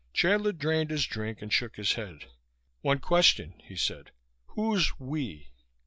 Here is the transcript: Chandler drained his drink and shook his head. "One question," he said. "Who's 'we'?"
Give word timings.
Chandler 0.13 0.51
drained 0.51 0.89
his 0.89 1.05
drink 1.05 1.43
and 1.43 1.53
shook 1.53 1.75
his 1.75 1.93
head. 1.93 2.25
"One 2.81 2.97
question," 2.97 3.61
he 3.63 3.75
said. 3.75 4.09
"Who's 4.47 4.99
'we'?" 4.99 5.51